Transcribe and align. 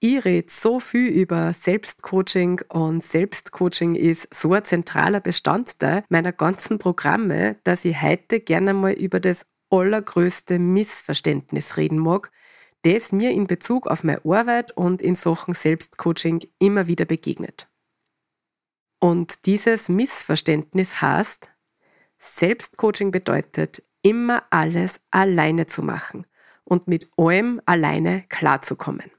Ich 0.00 0.24
rede 0.24 0.48
so 0.48 0.78
viel 0.78 1.08
über 1.08 1.52
Selbstcoaching 1.52 2.60
und 2.68 3.02
Selbstcoaching 3.02 3.96
ist 3.96 4.32
so 4.32 4.52
ein 4.52 4.64
zentraler 4.64 5.18
Bestandteil 5.18 6.04
meiner 6.08 6.32
ganzen 6.32 6.78
Programme, 6.78 7.56
dass 7.64 7.84
ich 7.84 8.00
heute 8.00 8.38
gerne 8.38 8.74
mal 8.74 8.92
über 8.92 9.18
das 9.18 9.44
allergrößte 9.70 10.60
Missverständnis 10.60 11.76
reden 11.76 11.98
mag, 11.98 12.30
das 12.82 13.10
mir 13.10 13.32
in 13.32 13.48
Bezug 13.48 13.88
auf 13.88 14.04
meine 14.04 14.24
Arbeit 14.24 14.70
und 14.70 15.02
in 15.02 15.16
Sachen 15.16 15.54
Selbstcoaching 15.54 16.46
immer 16.60 16.86
wieder 16.86 17.04
begegnet. 17.04 17.66
Und 19.00 19.46
dieses 19.46 19.88
Missverständnis 19.88 21.02
heißt, 21.02 21.50
Selbstcoaching 22.20 23.10
bedeutet, 23.10 23.82
immer 24.02 24.44
alles 24.50 25.00
alleine 25.10 25.66
zu 25.66 25.82
machen 25.82 26.24
und 26.62 26.86
mit 26.86 27.10
allem 27.16 27.60
alleine 27.66 28.22
klarzukommen. 28.28 29.10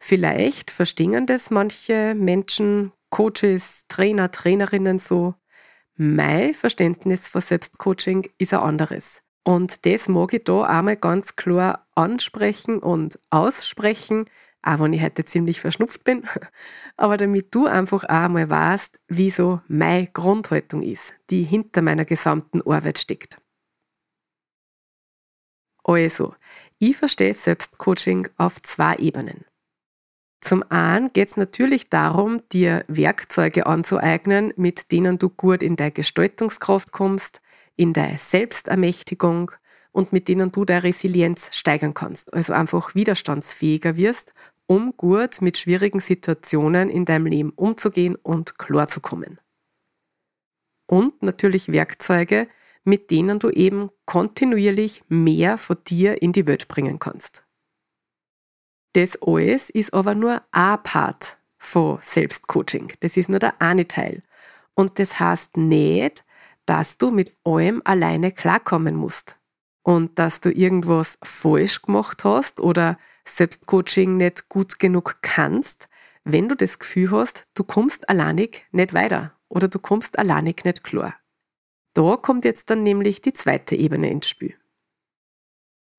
Vielleicht 0.00 0.70
verstehen 0.70 1.26
das 1.26 1.50
manche 1.50 2.14
Menschen, 2.14 2.92
Coaches, 3.10 3.86
Trainer, 3.88 4.30
Trainerinnen 4.30 4.98
so. 4.98 5.34
Mein 5.96 6.54
Verständnis 6.54 7.28
von 7.28 7.40
Selbstcoaching 7.40 8.28
ist 8.38 8.54
ein 8.54 8.60
anderes. 8.60 9.22
Und 9.44 9.86
das 9.86 10.08
mag 10.08 10.34
ich 10.34 10.44
da 10.44 10.62
einmal 10.62 10.96
ganz 10.96 11.34
klar 11.34 11.88
ansprechen 11.94 12.78
und 12.78 13.18
aussprechen, 13.30 14.26
auch 14.62 14.80
wenn 14.80 14.92
ich 14.92 15.02
heute 15.02 15.24
ziemlich 15.24 15.60
verschnupft 15.60 16.04
bin, 16.04 16.28
aber 16.96 17.16
damit 17.16 17.54
du 17.54 17.66
einfach 17.66 18.04
auch 18.04 18.08
einmal 18.08 18.50
weißt, 18.50 19.00
wie 19.08 19.30
so 19.30 19.60
meine 19.66 20.06
Grundhaltung 20.08 20.82
ist, 20.82 21.14
die 21.30 21.42
hinter 21.42 21.82
meiner 21.82 22.04
gesamten 22.04 22.60
Arbeit 22.62 22.98
steckt. 22.98 23.38
Also, 25.82 26.34
ich 26.78 26.98
verstehe 26.98 27.32
Selbstcoaching 27.32 28.28
auf 28.36 28.60
zwei 28.62 28.96
Ebenen. 28.96 29.47
Zum 30.40 30.62
einen 30.70 31.12
geht 31.12 31.28
es 31.28 31.36
natürlich 31.36 31.90
darum, 31.90 32.42
dir 32.52 32.84
Werkzeuge 32.86 33.66
anzueignen, 33.66 34.52
mit 34.56 34.92
denen 34.92 35.18
du 35.18 35.28
gut 35.30 35.62
in 35.62 35.76
deine 35.76 35.90
Gestaltungskraft 35.90 36.92
kommst, 36.92 37.40
in 37.76 37.92
deine 37.92 38.18
Selbstermächtigung 38.18 39.50
und 39.90 40.12
mit 40.12 40.28
denen 40.28 40.52
du 40.52 40.64
deine 40.64 40.84
Resilienz 40.84 41.48
steigern 41.52 41.94
kannst, 41.94 42.34
also 42.34 42.52
einfach 42.52 42.94
widerstandsfähiger 42.94 43.96
wirst, 43.96 44.32
um 44.66 44.96
gut 44.96 45.40
mit 45.40 45.58
schwierigen 45.58 46.00
Situationen 46.00 46.90
in 46.90 47.04
deinem 47.04 47.26
Leben 47.26 47.50
umzugehen 47.50 48.14
und 48.14 48.58
klarzukommen. 48.58 49.40
Und 50.86 51.22
natürlich 51.22 51.72
Werkzeuge, 51.72 52.48
mit 52.84 53.10
denen 53.10 53.38
du 53.38 53.50
eben 53.50 53.90
kontinuierlich 54.06 55.02
mehr 55.08 55.58
von 55.58 55.76
dir 55.86 56.22
in 56.22 56.32
die 56.32 56.46
Welt 56.46 56.68
bringen 56.68 56.98
kannst. 56.98 57.44
Das 58.92 59.20
alles 59.22 59.70
ist 59.70 59.92
aber 59.92 60.14
nur 60.14 60.42
ein 60.52 60.82
Part 60.82 61.38
von 61.58 61.98
Selbstcoaching. 62.00 62.92
Das 63.00 63.16
ist 63.16 63.28
nur 63.28 63.38
der 63.38 63.60
eine 63.60 63.86
Teil. 63.86 64.22
Und 64.74 64.98
das 64.98 65.18
heißt 65.18 65.56
nicht, 65.56 66.24
dass 66.66 66.98
du 66.98 67.10
mit 67.10 67.32
allem 67.44 67.82
alleine 67.84 68.32
klarkommen 68.32 68.94
musst. 68.94 69.36
Und 69.82 70.18
dass 70.18 70.40
du 70.40 70.50
irgendwas 70.50 71.18
falsch 71.22 71.82
gemacht 71.82 72.24
hast 72.24 72.60
oder 72.60 72.98
Selbstcoaching 73.24 74.16
nicht 74.16 74.48
gut 74.48 74.78
genug 74.78 75.16
kannst, 75.22 75.88
wenn 76.24 76.48
du 76.48 76.54
das 76.54 76.78
Gefühl 76.78 77.10
hast, 77.10 77.46
du 77.54 77.64
kommst 77.64 78.08
alleinig 78.08 78.66
nicht 78.70 78.92
weiter 78.92 79.32
oder 79.48 79.68
du 79.68 79.78
kommst 79.78 80.18
alleinig 80.18 80.64
nicht 80.64 80.84
klar. 80.84 81.14
Da 81.94 82.16
kommt 82.16 82.44
jetzt 82.44 82.68
dann 82.70 82.82
nämlich 82.82 83.22
die 83.22 83.32
zweite 83.32 83.74
Ebene 83.74 84.10
ins 84.10 84.28
Spiel. 84.28 84.54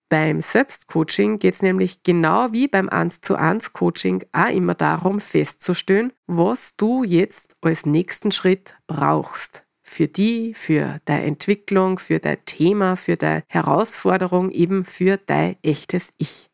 Beim 0.09 0.41
Selbstcoaching 0.41 1.37
geht 1.37 1.53
es 1.53 1.61
nämlich 1.61 2.01
genau 2.01 2.51
wie 2.51 2.67
beim 2.67 2.89
1 2.89 3.21
zu 3.21 3.35
1 3.35 3.73
Coaching 3.73 4.25
auch 4.31 4.49
immer 4.49 4.73
darum 4.73 5.19
festzustellen, 5.19 6.11
was 6.25 6.75
du 6.75 7.03
jetzt 7.03 7.55
als 7.61 7.85
nächsten 7.85 8.31
Schritt 8.31 8.75
brauchst. 8.87 9.63
Für 9.83 10.07
die, 10.07 10.55
für 10.55 10.97
deine 11.05 11.25
Entwicklung, 11.25 11.99
für 11.99 12.19
dein 12.19 12.43
Thema, 12.45 12.95
für 12.95 13.17
deine 13.17 13.43
Herausforderung, 13.47 14.49
eben 14.49 14.83
für 14.83 15.17
dein 15.17 15.57
echtes 15.61 16.11
Ich. 16.17 16.49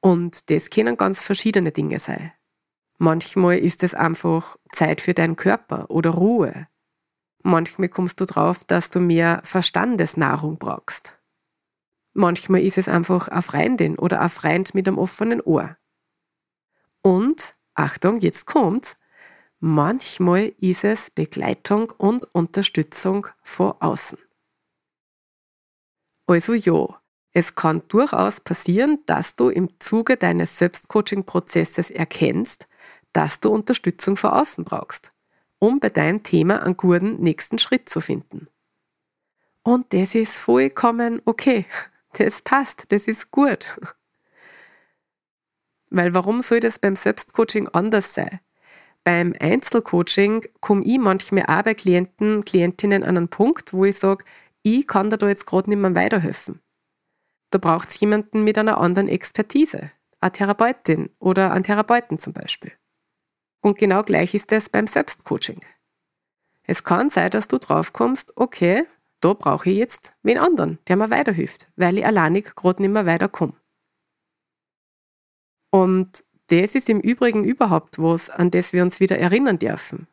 Und 0.00 0.48
das 0.48 0.70
können 0.70 0.96
ganz 0.96 1.22
verschiedene 1.22 1.70
Dinge 1.70 1.98
sein. 1.98 2.32
Manchmal 2.96 3.58
ist 3.58 3.82
es 3.82 3.94
einfach 3.94 4.56
Zeit 4.72 5.02
für 5.02 5.12
deinen 5.12 5.36
Körper 5.36 5.90
oder 5.90 6.10
Ruhe. 6.10 6.66
Manchmal 7.42 7.90
kommst 7.90 8.20
du 8.20 8.24
drauf, 8.24 8.64
dass 8.64 8.88
du 8.88 9.00
mehr 9.00 9.42
Verstandesnahrung 9.44 10.58
brauchst. 10.58 11.18
Manchmal 12.16 12.62
ist 12.62 12.78
es 12.78 12.88
einfach 12.88 13.26
eine 13.26 13.42
Freundin 13.42 13.98
oder 13.98 14.20
ein 14.20 14.30
Freund 14.30 14.72
mit 14.72 14.86
einem 14.86 14.98
offenen 14.98 15.40
Ohr. 15.40 15.76
Und, 17.02 17.56
Achtung, 17.74 18.20
jetzt 18.20 18.46
kommt's, 18.46 18.96
manchmal 19.58 20.52
ist 20.58 20.84
es 20.84 21.10
Begleitung 21.10 21.90
und 21.90 22.24
Unterstützung 22.32 23.26
von 23.42 23.72
außen. 23.80 24.18
Also 26.26 26.54
ja, 26.54 26.86
es 27.32 27.56
kann 27.56 27.82
durchaus 27.88 28.40
passieren, 28.40 29.00
dass 29.06 29.34
du 29.34 29.48
im 29.48 29.68
Zuge 29.80 30.16
deines 30.16 30.56
Selbstcoaching-Prozesses 30.58 31.90
erkennst, 31.90 32.68
dass 33.12 33.40
du 33.40 33.50
Unterstützung 33.50 34.16
von 34.16 34.30
außen 34.30 34.64
brauchst, 34.64 35.12
um 35.58 35.80
bei 35.80 35.90
deinem 35.90 36.22
Thema 36.22 36.62
einen 36.62 36.76
guten 36.76 37.20
nächsten 37.20 37.58
Schritt 37.58 37.88
zu 37.88 38.00
finden. 38.00 38.46
Und 39.64 39.92
das 39.92 40.14
ist 40.14 40.34
vollkommen 40.36 41.20
okay 41.24 41.66
das 42.18 42.42
passt, 42.42 42.90
das 42.90 43.06
ist 43.08 43.30
gut. 43.30 43.78
Weil 45.90 46.14
warum 46.14 46.42
soll 46.42 46.60
das 46.60 46.78
beim 46.78 46.96
Selbstcoaching 46.96 47.68
anders 47.68 48.14
sein? 48.14 48.40
Beim 49.04 49.34
Einzelcoaching 49.38 50.46
komme 50.60 50.82
ich 50.84 50.98
manchmal 50.98 51.44
auch 51.46 51.62
bei 51.62 51.74
Klienten, 51.74 52.44
Klientinnen 52.44 53.04
an 53.04 53.16
einen 53.16 53.28
Punkt, 53.28 53.74
wo 53.74 53.84
ich 53.84 53.98
sage, 53.98 54.24
ich 54.62 54.86
kann 54.86 55.10
dir 55.10 55.18
da 55.18 55.28
jetzt 55.28 55.46
gerade 55.46 55.68
nicht 55.68 55.78
mehr 55.78 55.94
weiterhelfen. 55.94 56.60
Da 57.50 57.58
braucht 57.58 57.90
es 57.90 58.00
jemanden 58.00 58.42
mit 58.44 58.56
einer 58.56 58.78
anderen 58.78 59.08
Expertise, 59.08 59.90
eine 60.20 60.32
Therapeutin 60.32 61.10
oder 61.18 61.52
einen 61.52 61.64
Therapeuten 61.64 62.18
zum 62.18 62.32
Beispiel. 62.32 62.72
Und 63.60 63.78
genau 63.78 64.02
gleich 64.02 64.34
ist 64.34 64.50
das 64.50 64.70
beim 64.70 64.86
Selbstcoaching. 64.86 65.60
Es 66.62 66.82
kann 66.82 67.10
sein, 67.10 67.30
dass 67.30 67.46
du 67.46 67.58
draufkommst, 67.58 68.36
okay, 68.36 68.86
da 69.24 69.32
brauche 69.32 69.70
ich 69.70 69.78
jetzt 69.78 70.12
wen 70.22 70.36
anderen, 70.36 70.78
der 70.86 70.96
mir 70.96 71.08
weiterhilft, 71.08 71.66
weil 71.76 71.96
ich 71.96 72.04
alleinig 72.04 72.54
gerade 72.54 72.82
nicht 72.82 72.90
mehr 72.90 73.06
weiterkomme. 73.06 73.54
Und 75.70 76.22
das 76.48 76.74
ist 76.74 76.90
im 76.90 77.00
Übrigen 77.00 77.42
überhaupt 77.42 77.98
was, 77.98 78.28
an 78.28 78.50
das 78.50 78.74
wir 78.74 78.82
uns 78.82 79.00
wieder 79.00 79.18
erinnern 79.18 79.58
dürfen. 79.58 80.08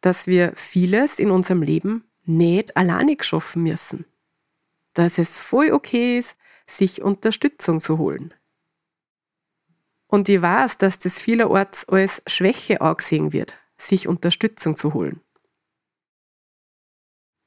Dass 0.00 0.26
wir 0.26 0.54
vieles 0.56 1.18
in 1.18 1.30
unserem 1.30 1.60
Leben 1.60 2.04
nicht 2.24 2.76
alleinig 2.76 3.22
schaffen 3.22 3.64
müssen. 3.64 4.06
Dass 4.94 5.18
es 5.18 5.38
voll 5.38 5.70
okay 5.70 6.18
ist, 6.18 6.36
sich 6.66 7.02
Unterstützung 7.02 7.80
zu 7.80 7.98
holen. 7.98 8.32
Und 10.06 10.28
ich 10.30 10.40
weiß, 10.40 10.78
dass 10.78 10.98
das 10.98 11.20
vielerorts 11.20 11.86
als 11.88 12.22
Schwäche 12.26 12.80
angesehen 12.80 13.32
wird, 13.32 13.58
sich 13.76 14.08
Unterstützung 14.08 14.74
zu 14.74 14.94
holen. 14.94 15.20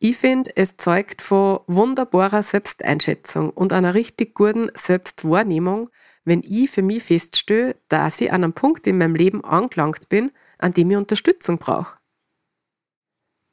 Ich 0.07 0.17
finde, 0.17 0.55
es 0.55 0.77
zeugt 0.77 1.23
von 1.23 1.61
wunderbarer 1.65 2.43
Selbsteinschätzung 2.43 3.49
und 3.49 3.73
einer 3.73 3.95
richtig 3.95 4.35
guten 4.35 4.69
Selbstwahrnehmung, 4.75 5.89
wenn 6.25 6.43
ich 6.43 6.69
für 6.69 6.83
mich 6.83 7.01
feststelle, 7.01 7.75
dass 7.89 8.21
ich 8.21 8.31
an 8.31 8.43
einem 8.43 8.53
Punkt 8.53 8.85
in 8.85 8.99
meinem 8.99 9.15
Leben 9.15 9.43
angelangt 9.43 10.07
bin, 10.07 10.29
an 10.59 10.73
dem 10.73 10.91
ich 10.91 10.97
Unterstützung 10.97 11.57
brauche. 11.57 11.97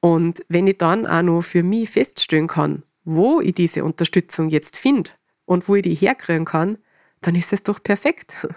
Und 0.02 0.44
wenn 0.50 0.66
ich 0.66 0.76
dann 0.76 1.06
auch 1.06 1.22
noch 1.22 1.40
für 1.40 1.62
mich 1.62 1.88
feststellen 1.88 2.49
kann, 2.49 2.84
wo 3.02 3.40
ich 3.40 3.54
diese 3.54 3.82
Unterstützung 3.82 4.50
jetzt 4.50 4.76
finde 4.76 5.12
und 5.46 5.70
wo 5.70 5.76
ich 5.76 5.82
die 5.84 5.94
herkriegen 5.94 6.44
kann, 6.44 6.76
dann 7.22 7.34
ist 7.34 7.54
es 7.54 7.62
doch 7.62 7.82
perfekt. 7.82 8.46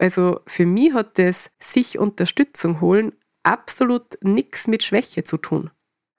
Also 0.00 0.40
für 0.46 0.64
mich 0.64 0.92
hat 0.92 1.18
das 1.18 1.50
sich 1.58 1.98
Unterstützung 1.98 2.80
holen 2.80 3.14
absolut 3.42 4.16
nichts 4.22 4.68
mit 4.68 4.84
Schwäche 4.84 5.24
zu 5.24 5.38
tun, 5.38 5.70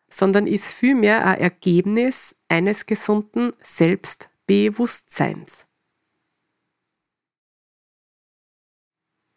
sondern 0.09 0.47
ist 0.47 0.73
vielmehr 0.73 1.25
ein 1.25 1.39
Ergebnis 1.39 2.35
eines 2.47 2.85
gesunden 2.85 3.53
Selbstbewusstseins. 3.61 5.65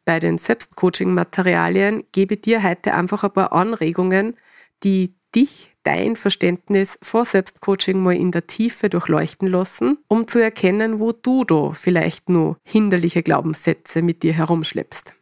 Bei 0.04 0.18
den 0.18 0.38
Selbstcoaching-Materialien 0.38 2.04
gebe 2.10 2.34
ich 2.34 2.40
dir 2.40 2.62
heute 2.62 2.94
einfach 2.94 3.22
ein 3.22 3.32
paar 3.32 3.52
Anregungen, 3.52 4.36
die 4.82 5.14
dich, 5.34 5.72
dein 5.84 6.16
Verständnis 6.16 6.98
vor 7.02 7.24
Selbstcoaching 7.24 8.00
mal 8.00 8.14
in 8.14 8.30
der 8.30 8.46
Tiefe 8.46 8.88
durchleuchten 8.88 9.48
lassen, 9.48 9.98
um 10.08 10.28
zu 10.28 10.38
erkennen, 10.38 11.00
wo 11.00 11.12
du 11.12 11.44
da 11.44 11.72
vielleicht 11.72 12.28
nur 12.28 12.58
hinderliche 12.62 13.22
Glaubenssätze 13.22 14.02
mit 14.02 14.22
dir 14.22 14.32
herumschleppst. 14.32 15.16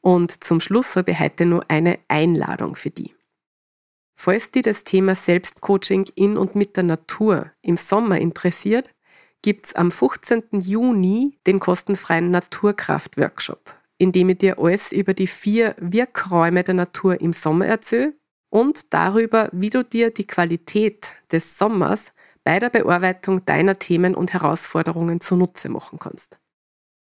Und 0.00 0.42
zum 0.42 0.60
Schluss 0.60 0.96
habe 0.96 1.12
ich 1.12 1.20
heute 1.20 1.46
nur 1.46 1.70
eine 1.70 2.00
Einladung 2.08 2.74
für 2.74 2.90
dich. 2.90 3.14
Falls 4.24 4.52
dich 4.52 4.62
das 4.62 4.84
Thema 4.84 5.16
Selbstcoaching 5.16 6.04
in 6.14 6.38
und 6.38 6.54
mit 6.54 6.76
der 6.76 6.84
Natur 6.84 7.50
im 7.60 7.76
Sommer 7.76 8.20
interessiert, 8.20 8.88
gibt 9.42 9.66
es 9.66 9.74
am 9.74 9.90
15. 9.90 10.60
Juni 10.60 11.40
den 11.44 11.58
kostenfreien 11.58 12.30
Naturkraft-Workshop, 12.30 13.74
in 13.98 14.12
dem 14.12 14.28
ich 14.28 14.38
dir 14.38 14.60
alles 14.60 14.92
über 14.92 15.12
die 15.12 15.26
vier 15.26 15.74
Wirkräume 15.80 16.62
der 16.62 16.74
Natur 16.74 17.20
im 17.20 17.32
Sommer 17.32 17.66
erzähle 17.66 18.14
und 18.48 18.94
darüber, 18.94 19.48
wie 19.50 19.70
du 19.70 19.82
dir 19.82 20.12
die 20.12 20.28
Qualität 20.28 21.16
des 21.32 21.58
Sommers 21.58 22.12
bei 22.44 22.60
der 22.60 22.70
Bearbeitung 22.70 23.44
deiner 23.44 23.80
Themen 23.80 24.14
und 24.14 24.32
Herausforderungen 24.32 25.20
zunutze 25.20 25.68
machen 25.68 25.98
kannst. 25.98 26.38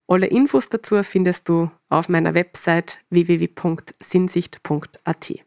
Alle 0.07 0.27
Infos 0.27 0.69
dazu 0.69 1.01
findest 1.01 1.49
du 1.49 1.71
auf 1.89 2.09
meiner 2.09 2.35
Website 2.35 2.99
www.sinnsicht.at. 3.09 5.46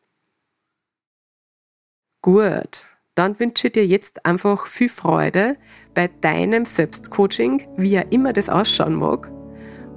Gut, 2.23 2.85
dann 3.15 3.41
wünsche 3.41 3.69
ich 3.69 3.73
dir 3.73 3.87
jetzt 3.87 4.27
einfach 4.27 4.67
viel 4.67 4.91
Freude 4.91 5.57
bei 5.95 6.11
deinem 6.21 6.67
Selbstcoaching, 6.67 7.67
wie 7.77 7.95
er 7.95 8.13
immer 8.13 8.35
das 8.35 8.51
ausschauen 8.51 8.95
mag, 8.95 9.31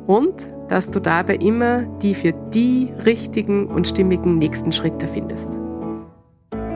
und 0.07 0.47
dass 0.69 0.89
du 0.89 1.01
dabei 1.01 1.35
immer 1.35 1.81
die 2.01 2.15
für 2.15 2.31
die 2.53 2.93
richtigen 3.05 3.67
und 3.67 3.87
stimmigen 3.87 4.37
nächsten 4.37 4.71
Schritte 4.71 5.07
findest. 5.07 5.49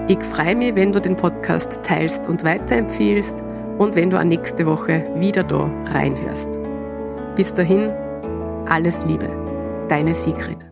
Ich 0.10 0.22
freue 0.24 0.56
mich, 0.56 0.76
wenn 0.76 0.92
du 0.92 1.02
den 1.02 1.16
Podcast 1.16 1.80
teilst 1.84 2.28
und 2.28 2.44
weiterempfiehlst 2.44 3.42
und 3.78 3.96
wenn 3.96 4.10
du 4.10 4.20
an 4.20 4.30
nächste 4.30 4.66
Woche 4.66 5.10
wieder 5.16 5.44
da 5.44 5.70
reinhörst. 5.94 6.50
Bis 7.36 7.54
dahin, 7.54 7.90
alles 8.68 9.06
Liebe, 9.06 9.30
deine 9.90 10.14
Sigrid. 10.14 10.66